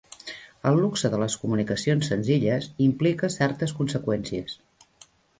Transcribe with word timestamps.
El 0.67 0.77
luxe 0.83 1.09
de 1.13 1.17
les 1.23 1.33
comunicacions 1.41 2.09
senzilles 2.11 2.69
implica 2.85 3.29
certes 3.35 3.75
conseqüències. 3.83 4.57